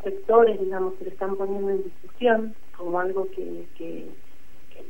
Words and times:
sectores, 0.00 0.60
digamos, 0.60 0.94
se 0.98 1.04
le 1.04 1.10
están 1.10 1.36
poniendo 1.36 1.70
en 1.70 1.84
discusión 1.84 2.54
como 2.76 2.98
algo 2.98 3.28
que, 3.30 3.66
que, 3.76 4.06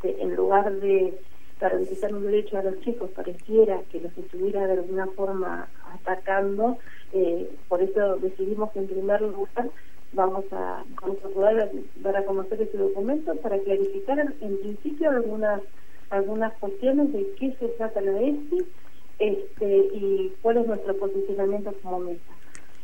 que 0.01 0.23
en 0.23 0.35
lugar 0.37 0.73
de 0.73 1.19
garantizar 1.61 2.13
un 2.13 2.25
derecho 2.25 2.59
a 2.59 2.63
los 2.63 2.81
chicos 2.81 3.11
pareciera 3.11 3.81
que 3.91 4.01
los 4.01 4.17
estuviera 4.19 4.67
de 4.67 4.73
alguna 4.75 5.07
forma 5.09 5.69
atacando, 5.93 6.79
eh, 7.13 7.49
por 7.69 7.81
eso 7.81 8.17
decidimos 8.17 8.73
que 8.73 8.81
en 8.81 8.89
primer 8.89 9.21
lugar 9.23 9.71
vamos 10.13 10.45
a, 10.53 10.85
vamos 11.01 11.19
poder 11.19 11.71
dar 11.97 12.17
a 12.17 12.25
conocer 12.25 12.61
ese 12.63 12.77
documento 12.77 13.35
para 13.37 13.59
clarificar 13.61 14.19
en 14.41 14.59
principio 14.59 15.11
algunas 15.11 15.63
algunas 16.11 16.53
cuestiones 16.59 17.11
de 17.13 17.27
qué 17.39 17.57
se 17.59 17.69
trata 17.69 18.01
la 18.03 18.21
ESI 18.21 18.67
este, 19.19 19.77
y 19.95 20.33
cuál 20.43 20.59
es 20.59 20.67
nuestro 20.67 20.95
posicionamiento 20.99 21.73
como 21.83 22.01
mesa. 22.01 22.33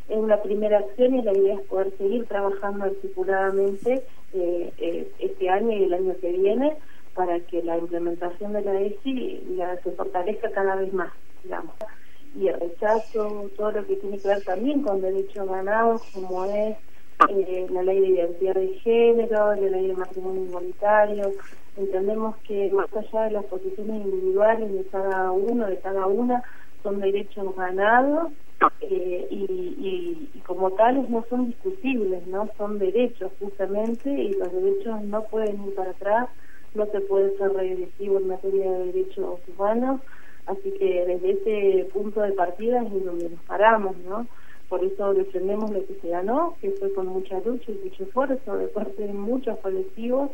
Es 0.09 0.17
una 0.17 0.41
primera 0.41 0.79
acción 0.79 1.17
y 1.17 1.23
la 1.23 1.33
idea 1.37 1.55
es 1.57 1.61
poder 1.67 1.93
seguir 1.99 2.25
trabajando 2.27 2.87
articuladamente 2.87 4.03
eh, 4.33 4.73
eh, 4.79 5.13
este 5.19 5.51
año 5.51 5.71
y 5.71 5.85
el 5.85 5.93
año 5.93 6.15
que 6.21 6.33
viene 6.33 6.77
para 7.15 7.41
que 7.41 7.63
la 7.63 7.77
implementación 7.77 8.55
de 8.55 8.63
la 8.63 8.81
ESI 8.81 9.43
la, 9.57 9.77
se 9.83 9.91
fortalezca 9.93 10.51
cada 10.51 10.77
vez 10.77 10.93
más, 10.95 11.13
digamos. 11.43 11.75
Y 12.39 12.49
el 12.49 12.59
rechazo, 12.59 13.51
todo 13.57 13.73
lo 13.73 13.87
que 13.87 13.97
tiene 13.97 14.19
que 14.19 14.29
ver 14.29 14.43
también 14.45 14.83
con 14.83 15.03
derechos 15.03 15.49
ganados, 15.49 16.03
como 16.15 16.45
es 16.47 16.77
eh, 17.29 17.67
la 17.71 17.83
ley 17.83 18.01
de 18.01 18.09
identidad 18.09 18.55
de 18.55 18.69
género, 18.81 19.55
la 19.57 19.57
ley 19.57 19.89
de 19.89 19.95
matrimonio 19.95 20.45
igualitario. 20.45 21.33
Entendemos 21.77 22.37
que 22.39 22.71
más 22.71 22.89
allá 22.97 23.25
de 23.25 23.31
las 23.33 23.45
posiciones 23.45 24.07
individuales 24.07 24.73
de 24.73 24.85
cada 24.87 25.33
uno, 25.33 25.67
de 25.67 25.77
cada 25.79 26.07
una, 26.07 26.43
son 26.83 27.01
derechos 27.01 27.55
ganados 27.57 28.33
eh, 28.81 29.27
y, 29.31 30.31
y, 30.35 30.41
como 30.41 30.71
tales 30.73 31.09
no 31.09 31.25
son 31.29 31.47
discutibles, 31.47 32.27
no 32.27 32.49
son 32.57 32.79
derechos 32.79 33.31
justamente 33.39 34.11
y 34.11 34.33
los 34.33 34.53
derechos 34.53 35.03
no 35.05 35.23
pueden 35.25 35.63
ir 35.65 35.75
para 35.75 35.91
atrás 35.91 36.29
no 36.75 36.87
se 36.87 37.01
puede 37.03 37.37
ser 37.37 37.53
regresivo 37.53 38.19
en 38.19 38.29
materia 38.29 38.71
de 38.71 38.87
derechos 38.87 39.41
humanos, 39.49 40.01
así 40.47 40.71
que 40.73 41.05
desde 41.07 41.31
ese 41.31 41.85
punto 41.93 42.21
de 42.21 42.33
partida 42.33 42.83
es 42.83 43.05
donde 43.05 43.31
nos 43.31 43.43
paramos, 43.43 43.97
¿no? 43.99 44.27
Por 44.69 44.85
eso 44.85 45.15
defendemos 45.15 45.71
lo 45.71 45.87
que 45.87 45.95
se 45.95 46.09
ganó, 46.09 46.57
que 46.61 46.71
fue 46.73 46.93
con 46.93 47.07
mucha 47.07 47.41
lucha 47.41 47.73
y 47.73 47.81
mucho 47.85 48.05
esfuerzo 48.05 48.57
de 48.57 48.69
parte 48.69 49.07
de 49.07 49.13
muchos 49.13 49.59
colectivos, 49.61 50.31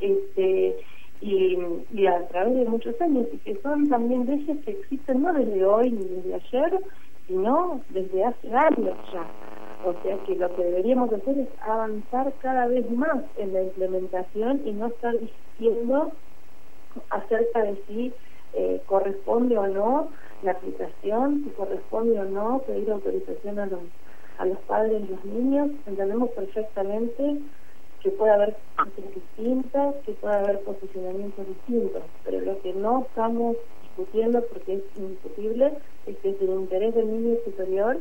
este 0.00 0.76
y, 1.20 1.56
y 1.92 2.06
a 2.06 2.26
través 2.28 2.54
de 2.54 2.64
muchos 2.64 3.00
años, 3.00 3.26
y 3.32 3.38
que 3.38 3.56
son 3.62 3.88
también 3.88 4.26
leyes 4.26 4.58
que 4.64 4.72
existen 4.72 5.22
no 5.22 5.32
desde 5.32 5.64
hoy 5.64 5.90
ni 5.90 6.04
desde 6.04 6.34
ayer, 6.34 6.80
sino 7.26 7.80
desde 7.90 8.24
hace 8.24 8.54
años 8.54 8.96
ya. 9.12 9.26
O 9.84 9.92
sea 10.02 10.16
que 10.24 10.34
lo 10.36 10.54
que 10.54 10.64
deberíamos 10.64 11.12
hacer 11.12 11.38
es 11.38 11.48
avanzar 11.60 12.32
cada 12.40 12.66
vez 12.66 12.90
más 12.90 13.22
en 13.36 13.52
la 13.52 13.62
implementación 13.62 14.62
y 14.64 14.72
no 14.72 14.86
estar 14.86 15.14
diciendo 15.18 16.12
acerca 17.10 17.62
de 17.62 17.76
si 17.86 18.12
eh, 18.54 18.80
corresponde 18.86 19.58
o 19.58 19.66
no 19.66 20.08
la 20.42 20.52
aplicación, 20.52 21.44
si 21.44 21.50
corresponde 21.50 22.18
o 22.20 22.24
no 22.24 22.60
pedir 22.60 22.90
autorización 22.90 23.58
a 23.58 23.66
los, 23.66 23.80
a 24.38 24.46
los 24.46 24.58
padres 24.60 25.02
y 25.02 25.12
los 25.12 25.24
niños. 25.24 25.70
Entendemos 25.86 26.30
perfectamente 26.30 27.40
que 28.00 28.10
puede 28.10 28.32
haber 28.32 28.56
cosas 28.76 29.14
distintas, 29.14 29.94
que 30.06 30.12
puede 30.12 30.34
haber 30.34 30.60
posicionamientos 30.60 31.46
distintos, 31.46 32.02
pero 32.24 32.40
lo 32.40 32.60
que 32.60 32.74
no 32.74 33.06
estamos 33.08 33.56
discutiendo, 33.96 34.42
porque 34.46 34.74
es 34.74 34.82
indiscutible, 34.96 35.72
es 36.06 36.16
que 36.18 36.30
el 36.30 36.50
interés 36.50 36.94
del 36.94 37.06
niño 37.06 37.36
superior 37.44 37.98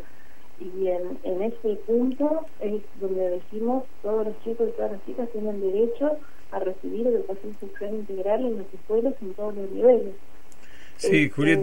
y 0.60 0.88
en, 0.88 1.18
en 1.24 1.42
ese 1.42 1.76
punto 1.86 2.46
es 2.60 2.82
donde 3.00 3.30
decimos 3.30 3.84
todos 4.02 4.28
los 4.28 4.44
chicos 4.44 4.70
y 4.70 4.72
todas 4.74 4.92
las 4.94 5.06
chicas 5.06 5.30
tienen 5.32 5.62
derecho 5.62 6.18
a 6.52 6.60
recibir 6.60 7.08
educación 7.08 7.56
sexual 7.60 7.96
integral 7.96 8.46
en 8.46 8.58
las 8.58 8.74
escuelas 8.74 9.14
en 9.22 9.34
todos 9.34 9.56
los 9.56 9.70
niveles. 9.72 10.14
Sí, 10.98 11.30
Julieta. 11.30 11.62